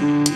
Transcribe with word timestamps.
Bye. 0.00 0.29